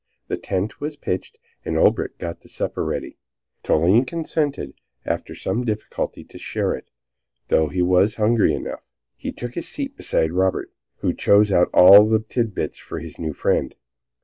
The 0.29 0.37
tent 0.37 0.81
was 0.81 0.97
pitched, 0.97 1.37
and 1.63 1.77
Olbinett 1.77 2.17
got 2.17 2.39
the 2.41 2.49
supper 2.49 2.83
ready. 2.83 3.19
Toline 3.63 4.07
consented, 4.07 4.73
after 5.05 5.35
some 5.35 5.63
difficulty, 5.63 6.23
to 6.23 6.39
share 6.39 6.73
it, 6.73 6.89
though 7.49 7.67
he 7.67 7.83
was 7.83 8.15
hungry 8.15 8.51
enough. 8.55 8.91
He 9.15 9.31
took 9.31 9.53
his 9.53 9.67
seat 9.69 9.95
beside 9.95 10.31
Robert, 10.31 10.71
who 11.01 11.13
chose 11.13 11.51
out 11.51 11.69
all 11.71 12.09
the 12.09 12.17
titbits 12.21 12.79
for 12.79 12.97
his 12.97 13.19
new 13.19 13.33
friend. 13.33 13.75